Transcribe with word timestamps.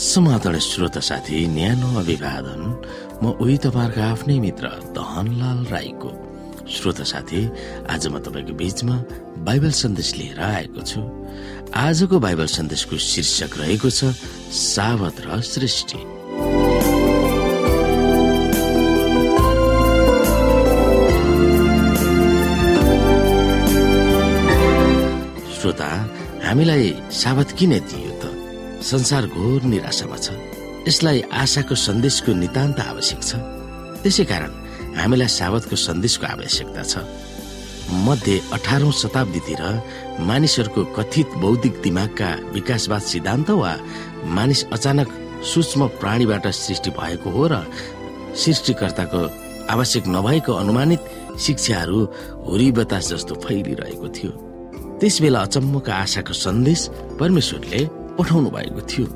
समाधान 0.00 0.58
श्रोत 0.64 0.96
साथी 1.04 1.46
न्यानो 1.52 1.88
अभिवादन। 2.00 2.62
म 3.20 3.36
उही 3.36 3.56
तपाईँहरूको 3.60 4.00
आफ्नै 4.00 4.38
मित्र 4.40 4.66
दहनलाल 4.96 5.60
राईको। 5.68 6.10
श्रोत 6.64 7.00
साथी 7.04 7.40
आज 7.84 8.06
म 8.08 8.24
तपाईँको 8.24 8.56
बीचमा 8.56 8.96
बाइबल 9.44 9.72
सन्देश 9.76 10.08
लिएर 10.16 10.40
आएको 10.40 10.80
छु। 10.88 11.00
आजको 11.76 12.16
बाइबल 12.16 12.48
सन्देशको 12.48 12.96
शीर्षक 12.96 13.60
रहेको 13.60 13.90
छ 13.92 14.16
सावत 14.48 15.20
र 15.20 15.40
सृष्टि 15.44 16.00
श्रोता 25.60 25.90
हामीलाई 26.48 26.88
सावत 27.12 27.52
किन 27.52 27.78
दियो 27.84 28.08
संसार 28.82 29.26
घोर 29.26 29.62
निराशामा 29.62 30.16
छ। 30.16 30.32
यसलाई 30.88 31.20
आशाको 31.32 31.74
सन्देशको 31.74 32.32
नितान्त 32.32 32.80
आवश्यक 32.80 33.20
छ। 33.22 33.30
त्यसै 34.02 34.24
कारण 34.24 34.52
हामीलाई 34.96 35.28
सावतको 35.28 35.76
सन्देशको 35.76 36.26
आवश्यकता 36.26 36.82
छ। 36.82 36.94
मध्य 38.06 38.40
अठारौं 38.52 38.90
शताब्दीतिर 38.92 39.62
मानिसहरूको 40.24 40.82
कथित 40.96 41.28
बौद्धिक 41.42 41.74
दिमागका 41.82 42.30
विकासवाद 42.54 43.02
सिद्धान्त 43.02 43.50
वा 43.50 43.72
मानिस 44.36 44.64
अचानक 44.72 45.08
सूक्ष्म 45.44 45.86
प्राणीबाट 46.00 46.46
सृष्टि 46.46 46.90
भएको 46.96 47.30
हो 47.30 47.46
र 47.52 47.54
सृष्टिकर्ताको 48.32 49.22
आवश्यक 49.74 50.04
नभएको 50.08 50.52
अनुमानित 50.52 51.00
शिक्षाहरू 51.40 51.98
हुरी 52.48 52.70
बतास 52.72 53.08
जस्तो 53.12 53.34
फैलिरहेको 53.44 54.08
थियो। 54.08 54.32
त्यस 55.00 55.20
बेला 55.22 55.40
अचम्मका 55.40 55.92
आशाको 55.94 56.32
सन्देश 56.32 56.80
परमेश्वरले 57.20 57.82
पठाउनु 58.20 58.50
भएको 58.52 58.82
थियो। 58.84 59.06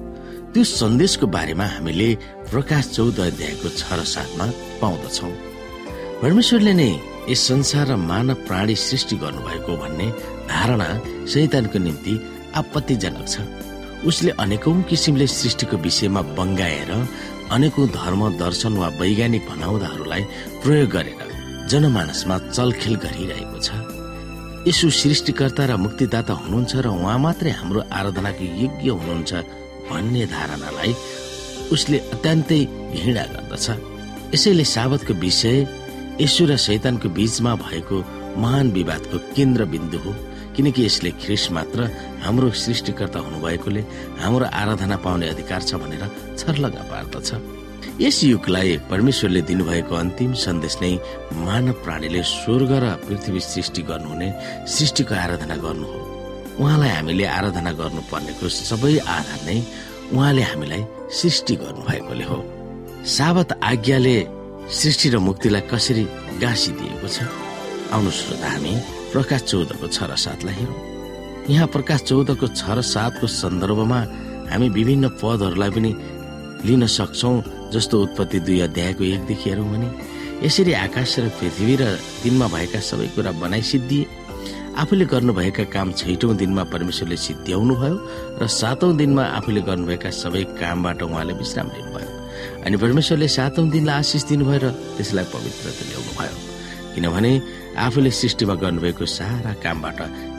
त्यो 0.52 0.64
सन्देशको 0.64 1.26
बारेमा 1.28 1.66
हामीले 1.76 2.08
प्रकाश 2.50 2.84
चौध 2.96 3.18
अध्यायको 3.20 3.68
छ 3.76 3.82
र 3.92 4.00
सातमा 4.08 4.46
पाउँदछौ। 4.80 5.28
परमेश्वरले 6.22 6.72
नै 6.80 6.90
यस 7.28 7.40
संसार 7.48 7.86
र 7.90 7.96
मानव 8.00 8.48
प्राणी 8.48 8.74
सृष्टि 8.74 9.16
गर्नुभएको 9.20 9.72
भन्ने 9.82 10.06
धारणा 10.48 10.88
शैतानको 11.32 11.78
निम्ति 11.86 12.14
आपत्तिजनक 12.60 13.26
छ। 13.28 13.34
उसले 14.08 14.30
अनेकौं 14.44 14.82
किसिमले 14.88 15.26
सृष्टिको 15.26 15.76
विषयमा 15.84 16.20
बङ्गाएर 16.38 16.90
अनेकौं 17.56 17.86
धर्म 17.98 18.22
दर्शन 18.38 18.72
वा 18.80 18.88
वैज्ञानिक 19.00 19.42
भनाउँदाहरूलाई 19.50 20.22
प्रयोग 20.62 20.88
गरेर 20.94 21.20
जनमानसमा 21.68 22.36
चलखेल 22.56 22.94
गरिरहेको 23.04 23.58
छ। 23.58 23.68
यसो 24.66 24.88
सृष्टिकर्ता 24.90 25.64
र 25.68 25.76
मुक्तिदाता 25.76 26.32
हुनुहुन्छ 26.32 26.72
र 26.84 26.86
उहाँ 26.88 27.18
मात्रै 27.20 27.50
हाम्रो 27.52 27.80
आराधनाको 27.92 28.44
योग्य 28.64 28.88
हुनुहुन्छ 28.96 29.32
भन्ने 29.88 30.24
धारणालाई 30.26 30.92
उसले 31.74 31.98
अत्यन्तै 32.14 32.60
घृणा 32.96 33.24
गर्दछ। 33.32 33.66
यसैले 34.34 34.64
साबतको 34.64 35.12
विषय 35.20 35.56
यशु 36.20 36.42
र 36.48 36.56
शैतानको 36.56 37.08
बीचमा 37.12 37.52
भएको 37.64 37.96
महान 38.40 38.66
विवादको 38.72 39.16
केन्द्रबिन्दु 39.36 39.98
हो 40.04 40.12
किनकि 40.56 40.80
यसले 40.86 41.10
ख्रिस 41.22 41.44
मात्र 41.52 41.80
हाम्रो 42.24 42.48
सृष्टिकर्ता 42.64 43.18
हुनुभएकोले 43.26 43.82
हाम्रो 44.22 44.46
आराधना 44.60 44.96
पाउने 45.04 45.28
अधिकार 45.28 45.62
छ 45.68 45.74
भनेर 45.82 46.04
छर्लगा 46.40 46.82
पार्दछ। 46.90 47.28
यस 48.00 48.18
युगलाई 48.24 48.76
परमेश्वरले 48.90 49.40
दिनुभएको 49.48 49.94
अन्तिम 49.94 50.32
सन्देश 50.44 50.74
नै 50.82 50.92
मानव 51.46 51.72
प्राणीले 51.84 52.22
स्वर्ग 52.22 52.72
र 52.82 52.86
पृथ्वी 53.06 53.40
सृष्टि 53.40 53.82
गर्नुहुने 53.90 54.28
सृष्टिको 54.66 55.14
आराधना 55.14 55.56
गर्नु 55.64 55.86
हो। 55.92 56.00
उहाँलाई 56.60 56.90
हामीले 56.96 57.24
आराधना 57.38 57.72
गर्नुपर्नेको 57.80 58.48
सबै 58.48 58.94
आधार 58.98 59.40
नै 59.46 59.58
उहाँले 60.14 60.42
हामीलाई 60.50 60.82
सृष्टि 61.18 61.54
गर्नुभएकोले 61.62 62.24
हो। 62.30 62.38
साबत 63.16 63.50
आज्ञाले 63.62 64.16
सृष्टि 64.80 65.08
र 65.14 65.18
मुक्तिलाई 65.18 65.62
कसरी 65.72 66.04
गाँसिदिएको 66.42 67.08
छ? 67.08 67.18
आउनु 67.94 68.10
श्रोता 68.10 68.48
हामी 68.50 68.72
प्रकाश 69.12 69.40
चौधको 69.50 69.86
छ 69.86 69.98
र 70.10 70.16
सातलाई 70.16 70.54
हेरौँ। 70.58 70.78
यहाँ 71.52 71.66
प्रकाश 71.68 72.00
चौधको 72.08 72.46
छ 72.58 72.62
र 72.76 72.80
सातको 72.82 73.26
सन्दर्भमा 73.28 74.00
हामी 74.50 74.68
विभिन्न 74.76 75.08
पदहरूलाई 75.20 75.70
पनि 75.70 75.90
लिन 76.66 76.86
सक्छौँ 76.88 77.70
जस्तो 77.72 78.02
उत्पत्ति 78.02 78.40
दुई 78.40 78.60
अध्यायको 78.60 79.04
एकदेखि 79.04 79.50
हेरौँ 79.50 79.68
भने 79.70 79.88
यसरी 80.46 80.72
आकाश 80.72 81.18
र 81.18 81.28
पृथ्वी 81.38 81.76
र 81.76 81.84
दिनमा 82.22 82.46
भएका 82.48 82.80
सबै 82.80 83.06
कुरा 83.14 83.32
बनाइ 83.40 83.62
सिद्धिए 83.62 84.06
आफूले 84.80 85.04
गर्नुभएका 85.04 85.64
काम 85.70 85.92
छैटौँ 85.92 86.34
दिनमा 86.36 86.64
परमेश्वरले 86.72 87.16
सिद्ध्याउनु 87.16 87.74
भयो 87.74 87.96
र 88.40 88.46
सातौं 88.48 88.96
दिनमा 88.96 89.24
आफूले 89.38 89.60
गर्नुभएका 89.68 90.10
सबै 90.10 90.42
कामबाट 90.60 91.02
उहाँले 91.02 91.32
विश्राम 91.42 91.68
लिनुभयो 91.76 92.10
अनि 92.64 92.76
परमेश्वरले 92.82 93.28
सातौं 93.28 93.68
दिनलाई 93.70 93.98
आशिष 93.98 94.24
दिनुभयो 94.32 94.58
र 94.64 94.72
त्यसलाई 94.96 95.24
पवित्रता 95.36 95.84
ल्याउनु 95.88 96.12
भयो 96.18 96.36
किनभने 96.94 97.32
आफूले 97.86 98.10
सृष्टिमा 98.10 98.54
गर्नुभएको 98.64 99.06
सारा 99.18 99.52
कामबाट 99.62 99.98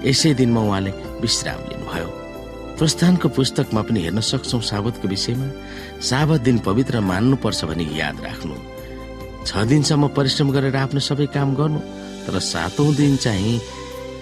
यसै 0.10 0.34
दिनमा 0.42 0.62
उहाँले 0.68 0.92
विश्राम 1.22 1.60
लिनुभयो। 1.70 2.25
प्रस्थानको 2.78 3.28
पुस्तकमा 3.32 3.82
पनि 3.88 4.00
हेर्न 4.04 4.20
सक्छौ 4.20 4.60
साबतको 4.60 5.08
विषयमा। 5.08 5.48
साबत 6.02 6.42
दिन 6.48 6.58
पवित्र 6.68 7.00
मान्नुपर्छ 7.00 7.62
भनी 7.66 7.86
याद 8.00 8.20
राख्नु। 8.26 8.56
छ 9.48 9.52
दिनसम्म 9.70 10.08
परिश्रम 10.18 10.52
गरेर 10.52 10.76
आफ्नो 10.76 11.00
सबै 11.00 11.26
काम 11.32 11.56
गर्नु 11.56 11.80
तर 12.26 12.36
सातौं 12.42 12.90
दिन 12.96 13.16
चाहिँ 13.24 13.60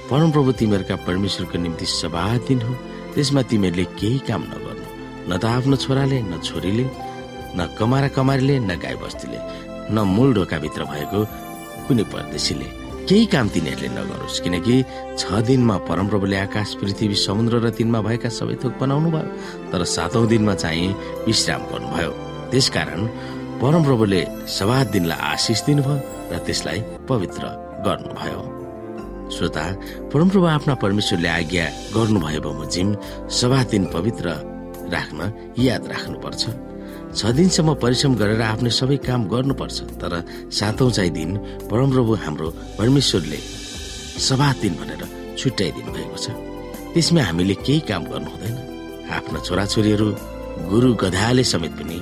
परमप्रभु 0.10 0.52
तिमीहरूका 0.60 0.96
परमेश्वरको 1.08 1.58
निम्ति 1.58 1.86
सभा 1.86 2.26
दिन 2.48 2.62
हो। 2.62 2.74
त्यसमा 3.16 3.42
तिमीहरूले 3.50 3.86
केही 4.00 4.20
काम 4.30 4.42
नगर्नु। 4.52 4.86
न 5.30 5.32
त 5.42 5.46
आफ्नो 5.46 5.76
छोराले 5.80 6.22
न 6.22 6.38
छोरीले 6.44 6.86
न 7.58 7.60
कमारा 7.80 8.08
कमारीले 8.14 8.60
न 8.60 8.72
गाई 8.78 8.96
बस्तीले 9.02 9.40
न 9.90 9.98
मूल 10.14 10.34
ढोकाभित्र 10.34 10.82
भएको 10.92 11.20
कुनै 11.88 12.04
परदेशीले। 12.14 12.83
केही 13.08 13.26
काम 13.34 13.48
तिनीहरूले 13.54 13.90
नगरोस् 14.00 14.42
किनकि 14.44 14.76
छ 15.20 15.44
दिनमा 15.48 15.76
परमप्रभुले 15.90 16.38
आकाश 16.48 16.70
पृथ्वी 16.80 17.16
समुद्र 17.20 17.60
र 17.60 17.70
तिनमा 17.78 18.00
भएका 18.08 18.30
सबै 18.32 18.56
थोक 18.64 18.74
बनाउनु 18.80 19.10
भयो 19.12 19.28
तर 19.72 19.84
सातौं 19.96 20.26
दिनमा 20.32 20.54
चाहिँ 20.64 20.96
विश्राम 21.28 21.62
गर्नुभयो। 21.72 22.12
त्यसकारण 22.52 23.02
परमप्रभुले 23.62 24.22
सभा 24.48 24.78
दिनलाई 24.94 25.20
आशिष 25.34 25.60
दिनुभयो 25.68 25.98
र 26.32 26.34
त्यसलाई 26.48 26.80
पवित्र 27.10 27.44
गर्नुभयो। 27.86 28.42
श्रोता 29.36 29.66
परमप्रभु 30.14 30.46
आफ्ना 30.56 30.74
परमेश्वरले 30.84 31.30
आज्ञा 31.40 31.66
गर्नुभयो 31.96 32.40
बमोजिम 32.48 32.88
सभा 33.40 33.60
दिन 33.72 33.84
पवित्र 33.96 34.26
राख्न 34.96 35.20
याद 35.60 35.84
राख्नुपर्छ। 35.92 36.42
छ 37.14 37.32
दिनसम्म 37.38 37.70
परिश्रम 37.84 38.14
गरेर 38.22 38.42
आफ्नो 38.42 38.70
सबै 38.80 38.98
काम 39.08 39.22
गर्नुपर्छ 39.34 39.78
तर 40.02 40.14
सातौं 40.50 40.90
चाहिँ 40.98 41.12
दिन 41.14 41.32
परमप्रभु 41.70 42.14
हाम्रो 42.26 42.48
परमेश्वरले 42.80 43.40
सभा 44.28 44.50
दिन 44.62 44.74
भनेर 44.82 45.02
छुट्याइदिनु 45.40 45.92
भएको 45.94 46.18
छ। 46.18 46.28
त्यसमा 46.94 47.22
हामीले 47.30 47.56
केही 47.66 47.80
काम 47.90 48.04
गर्नु 48.12 48.30
हुँदैन। 48.34 48.56
आफ्ना 49.18 49.40
छोराछोरीहरू 49.48 50.08
गुरु 50.70 50.90
गधाले 51.04 51.44
समेत 51.44 51.74
पनि 51.80 51.98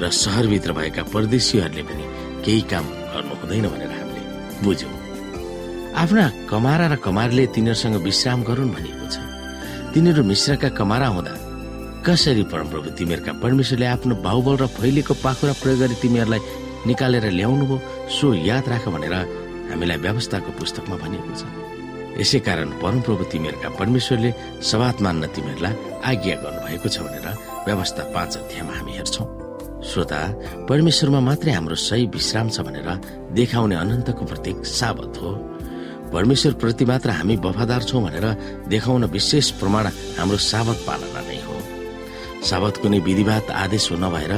र 0.00 0.04
सहरभित्र 0.22 0.72
भएका 0.72 1.02
परदेशीहरूले 1.12 1.82
पनि 1.88 2.04
केही 2.44 2.62
काम 2.72 2.84
गर्नु 3.12 3.34
हुँदैन 3.40 3.66
भनेर 3.72 3.92
हामीले 3.96 4.22
बुझ्यौँ। 4.64 4.94
आफ्ना 6.02 6.24
कमारा 6.50 6.86
र 6.92 6.96
कमारले 7.04 7.44
तिनीहरूसँग 7.54 7.96
विश्राम 8.08 8.40
गरून् 8.48 8.74
भनिएको 8.76 9.06
छ। 9.08 9.16
तिनीहरू 9.92 10.22
मिश्रका 10.24 10.68
कमारा 10.80 11.08
हुँदा 11.16 11.32
कसरी 12.00 12.42
परमप्रभु 12.48 12.90
तिमीहरूका 12.96 13.32
परमेश्वरले 13.44 13.86
आफ्नो 13.86 14.14
बाहुबल 14.24 14.56
र 14.56 14.66
फैलिएको 14.72 15.14
पाखुरा 15.20 15.52
प्रयोग 15.60 15.78
गरी 15.80 15.96
तिमीहरूलाई 16.00 16.40
निकालेर 16.88 17.26
ल्याउनु 17.36 17.64
भयो 17.68 17.76
सो 18.08 18.26
याद 18.48 18.68
राख 18.72 18.84
भनेर 18.88 19.14
हामीलाई 19.68 19.98
व्यवस्थाको 20.00 20.50
पुस्तकमा 20.56 20.96
भनिएको 20.96 21.32
छ। 21.36 21.42
यसै 22.16 22.38
कारण 22.40 22.68
परमप्रभु 22.80 23.24
तिमीहरूका 23.32 23.68
परमेश्वरले 23.76 24.30
सवात 24.64 24.96
मान्न 25.04 25.22
तिमीहरूलाई 25.36 25.74
आज्ञा 26.10 26.36
गर्नुभएको 26.40 26.88
छ 26.88 26.96
भनेर 27.04 27.26
व्यवस्था 27.68 28.02
पाँच 28.16 28.32
अध्यायमा 28.40 28.72
हामी 28.80 28.92
हेर्छौँ। 28.96 29.28
श्रोता 29.84 30.20
परमेश्वरमा 30.70 31.20
मात्रै 31.20 31.52
हाम्रो 31.52 31.76
सही 31.84 32.04
विश्राम 32.16 32.48
छ 32.48 32.64
भनेर 32.64 32.88
देखाउने 33.36 33.76
अनन्तको 33.76 34.24
प्रतीक 34.24 34.64
साबत 34.72 35.20
हो। 35.20 35.30
परमेश्वर 36.16 36.52
प्रति 36.64 36.84
मात्र 36.88 37.10
हामी 37.12 37.36
वफादार 37.44 37.82
छौँ 37.84 38.02
भनेर 38.02 38.26
देखाउन 38.72 39.04
विशेष 39.12 39.50
प्रमाण 39.60 39.84
हाम्रो 40.16 40.38
साबत 40.48 40.78
पालना 40.88 41.20
नै 41.28 41.39
साबत 42.48 42.76
कुनै 42.82 42.98
विधिवाद 43.06 43.50
आदेश 43.62 43.84
हो 43.90 43.96
नभएर 44.02 44.32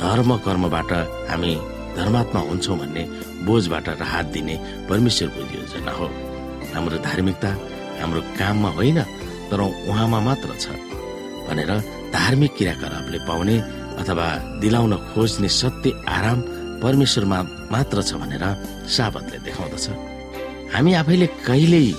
धर्म 0.00 0.30
कर्मबाट 0.44 0.90
हामी 1.30 1.52
धर्मात्मा 1.96 2.40
हुन्छौँ 2.48 2.76
भन्ने 2.78 3.02
बोझबाट 3.46 3.86
राहत 4.02 4.26
दिने 4.34 4.54
परमेश्वरको 4.88 5.40
योजना 5.56 5.92
हो। 5.98 6.06
हाम्रो 6.74 6.96
धार्मिकता 7.08 7.50
हाम्रो 8.00 8.20
काममा 8.38 8.70
होइन 8.76 8.98
तर 9.48 9.60
उहाँमा 9.60 10.18
मात्र 10.28 10.50
छ 10.60 10.76
भनेर 11.48 11.70
धार्मिक 12.12 12.52
क्रियाकलापले 12.56 13.18
पाउने 13.28 13.56
अथवा 14.00 14.26
दिलाउन 14.60 14.94
खोज्ने 15.10 15.48
सत्य 15.60 15.90
आराम 16.16 16.38
परमेश्वरमा 16.84 17.38
मात्र 17.72 18.02
छ 18.02 18.20
भनेर 18.20 18.44
साबतले 18.94 19.38
देखाउँदछ। 19.46 19.86
हामी 20.74 20.92
आफैले 21.00 21.26
कहिल्यै 21.46 21.96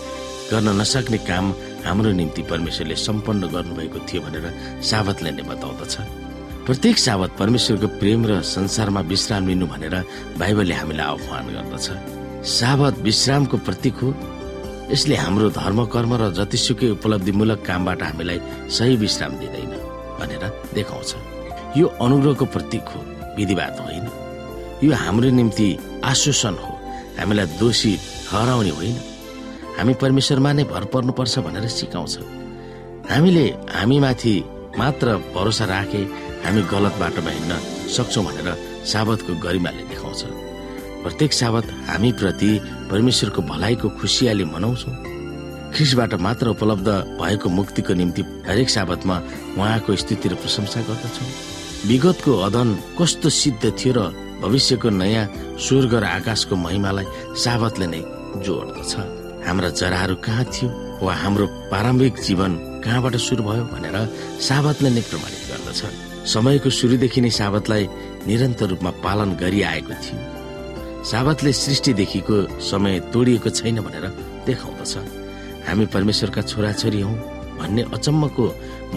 गर्न 0.52 0.68
नसक्ने 0.82 1.18
काम 1.30 1.46
हाम्रो 1.88 2.12
निम्ति 2.12 2.42
परमेश्वरले 2.42 2.96
सम्पन्न 2.96 3.48
गर्नुभएको 3.48 4.00
थियो 4.08 4.22
भनेर 4.22 4.46
साबतले 4.84 5.32
नै 5.32 5.44
बताउँदछ। 5.44 5.96
प्रत्येक 6.68 6.98
साबत 6.98 7.32
परमेश्वरको 7.40 7.88
प्रेम 7.88 8.22
र 8.28 8.42
संसारमा 8.44 9.02
विश्राम 9.02 9.48
लिनु 9.48 9.66
भनेर 9.68 9.96
बाइबलले 10.38 10.76
हामीलाई 10.76 11.08
आह्वान 11.08 11.46
गर्दछ। 11.56 11.88
साबत 12.44 13.00
विश्रामको 13.00 13.58
प्रतीक 13.58 13.96
हो। 14.04 14.10
यसले 14.92 15.16
हाम्रो 15.16 15.50
धर्म 15.50 15.80
कर्म 15.86 16.12
र 16.16 16.24
जतिसुकै 16.36 16.90
उपलब्धिमूलक 16.90 17.60
कामबाट 17.68 18.04
हामीलाई 18.04 18.40
सही 18.70 18.96
विश्राम 18.96 19.32
दिँदैन 19.40 19.74
भनेर 20.20 20.44
देखाउँछ। 20.74 21.12
यो 21.78 21.86
अनुग्रहको 21.88 22.46
प्रतीक 22.46 22.86
हो 22.92 23.00
विधिवाद 23.38 23.76
होइन। 23.80 24.06
यो 24.84 24.92
हाम्रो 24.96 25.30
निम्ति 25.30 25.68
आश्वासन 26.04 26.56
हो। 26.64 26.72
हामीलाई 27.20 27.46
दोषी 27.60 27.94
ठहराउने 28.28 28.70
होइन। 28.70 28.98
हामी 29.78 29.94
परमेश्वरमा 30.02 30.52
नै 30.54 30.64
भर 30.74 30.84
पर्नुपर्छ 30.94 31.40
भनेर 31.46 31.68
सिकाउँछ 31.70 32.14
हामीले 33.10 33.46
हामीमाथि 33.72 34.34
मात्र 34.78 35.08
भरोसा 35.36 35.66
राखे 35.66 36.02
हामी 36.46 36.62
गलत 36.72 36.96
बाटोमा 37.02 37.32
हिँड्न 37.32 37.54
सक्छौँ 37.96 38.24
भनेर 38.26 38.50
साबतको 38.92 39.34
गरिमाले 39.44 39.84
देखाउँछ। 39.90 40.22
प्रत्येक 41.04 41.34
साबत 41.34 41.66
हामी 41.90 42.12
प्रति 42.20 42.50
परमेश्वरको 42.92 43.42
भलाइको 43.42 43.90
खुसियाली 44.00 44.46
मनाउँछौँ। 44.54 44.96
ख्रिसबाट 45.74 46.14
मात्र 46.26 46.48
उपलब्ध 46.48 46.90
भएको 47.22 47.50
मुक्तिको 47.50 47.94
निम्ति 47.94 48.22
हरेक 48.48 48.70
साबतमा 48.70 49.18
उहाँको 49.58 49.96
स्थिति 49.96 50.30
र 50.30 50.36
प्रशंसा 50.42 50.82
गर्दछौँ। 50.88 51.30
विगतको 51.90 52.32
अदन 52.48 52.70
कस्तो 53.00 53.30
सिद्ध 53.30 53.64
थियो 53.80 53.94
र 53.98 54.00
भविष्यको 54.42 54.90
नयाँ 54.90 55.26
स्वर्ग 55.58 55.94
र 55.94 56.04
आकाशको 56.18 56.56
महिमालाई 56.56 57.06
साबतले 57.44 57.88
नै 57.88 58.02
जोड्दछ। 58.46 59.17
हाम्रा 59.48 59.70
जराहरू 59.80 60.16
कहाँ 60.26 60.46
थियो 60.54 60.68
वा 61.02 61.14
हाम्रो 61.24 61.46
प्रारम्भिक 61.72 62.14
जीवन 62.28 62.52
कहाँबाट 62.84 63.16
सुरु 63.28 63.44
भयो 63.48 63.64
भनेर 63.74 63.96
साबतले 64.44 64.90
नै 64.92 65.02
प्रमाणित 65.10 65.44
गर्दछ। 65.50 65.82
समयको 66.28 66.70
सुरुदेखि 66.70 67.22
नै 67.24 67.32
साबतलाई 67.40 67.84
निरन्तर 68.28 68.68
रूपमा 68.72 68.92
पालन 69.06 69.30
गरिआएको 69.42 69.94
थियो। 70.04 70.20
साबतले 71.12 71.52
सृष्टिदेखिको 71.64 72.38
समय 72.60 73.00
तोडिएको 73.14 73.50
छैन 73.50 73.80
भनेर 73.88 74.06
देखाउँदछ। 74.48 74.94
हामी 75.68 75.86
परमेश्वरका 75.96 76.42
छोराछोरी 76.52 77.02
हौ 77.08 77.14
भन्ने 77.60 77.84
अचम्मको 77.96 78.46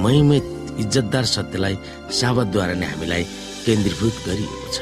महिमित 0.02 0.46
इज्जतदार 0.82 1.24
सत्यलाई 1.34 1.74
साबतद्वारा 2.18 2.74
नै 2.74 2.86
हामीलाई 2.90 3.22
केन्द्रीभूत 3.66 4.14
गरिएको 4.26 4.68
छ। 4.74 4.78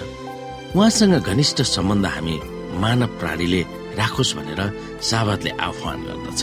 उहाँसँग 0.77 1.15
घनिष्ठ 1.21 1.59
सम्बन्ध 1.77 2.07
हामी 2.07 2.37
मानव 2.83 3.11
प्राणीले 3.21 3.63
राखोस् 3.99 4.37
भनेर 4.39 4.61
साबतले 5.03 5.51
आह्वान 5.67 5.99
गर्दछ। 6.07 6.43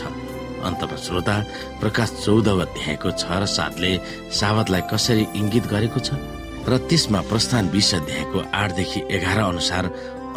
अन्तमा 0.66 0.96
श्रोता 0.96 1.36
प्रकाश 1.80 2.10
चौध 2.24 2.48
अध्यायको 2.48 3.10
छ 3.20 3.24
र 3.40 3.44
सातले 3.46 3.90
साबतलाई 4.38 4.82
कसरी 4.92 5.24
इङ्गित 5.40 5.64
गरेको 5.72 6.00
छ? 6.06 6.10
र 6.68 6.72
त्यसमा 6.88 7.20
प्रस्थान 7.30 7.64
बिस 7.70 7.94
अध्यायको 7.94 8.38
आठदेखि 8.62 9.00
एघार 9.16 9.38
अनुसार 9.38 9.84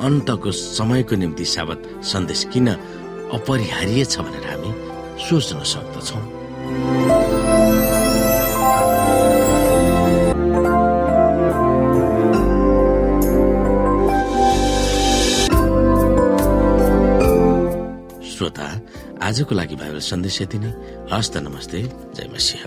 अन्तको 0.06 0.52
समयको 0.52 1.16
निम्ति 1.16 1.46
साबत 1.46 1.80
सन्देश 2.06 2.42
किन 2.54 2.68
अपरिहार्य 3.38 4.06
छ 4.06 4.16
भनेर 4.26 4.46
हामी 4.50 4.72
सोच्न 5.26 5.60
सक्दछौँ। 5.74 7.09
आजको 19.30 19.54
लागि 19.54 19.76
बाइबल 19.78 20.02
सन्देश 20.02 20.42
यति 20.42 20.58
नै 20.58 20.70
हस्त 21.14 21.38
नमस्ते 21.46 21.80
जय 22.18 22.26
मसिंह। 22.34 22.66